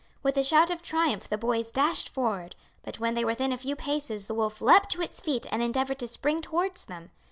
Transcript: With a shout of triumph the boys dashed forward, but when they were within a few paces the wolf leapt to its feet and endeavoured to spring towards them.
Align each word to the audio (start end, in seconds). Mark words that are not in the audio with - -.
With 0.23 0.35
a 0.35 0.43
shout 0.43 0.71
of 0.71 0.81
triumph 0.81 1.29
the 1.29 1.37
boys 1.37 1.69
dashed 1.69 2.09
forward, 2.09 2.55
but 2.81 2.99
when 2.99 3.13
they 3.13 3.23
were 3.23 3.33
within 3.33 3.53
a 3.53 3.57
few 3.59 3.75
paces 3.75 4.25
the 4.25 4.33
wolf 4.33 4.59
leapt 4.59 4.89
to 4.93 5.01
its 5.03 5.21
feet 5.21 5.45
and 5.51 5.61
endeavoured 5.61 5.99
to 5.99 6.07
spring 6.07 6.41
towards 6.41 6.85
them. 6.85 7.11